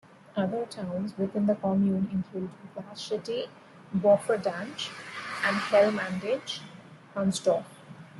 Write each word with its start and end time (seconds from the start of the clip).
Other 0.35 0.65
towns 0.65 1.15
within 1.15 1.45
the 1.45 1.53
commune 1.53 2.09
include 2.11 2.49
Blaschette, 2.75 3.49
Bofferdange, 3.95 4.89
and 5.45 5.57
Helmdange, 5.57 6.61
Hunsdorf. 7.15 7.65